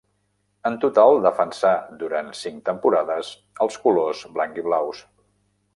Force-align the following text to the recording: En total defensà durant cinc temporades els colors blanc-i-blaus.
En 0.69 0.77
total 0.85 1.19
defensà 1.25 1.73
durant 1.99 2.33
cinc 2.41 2.59
temporades 2.71 3.31
els 3.67 3.79
colors 3.87 4.27
blanc-i-blaus. 4.39 5.07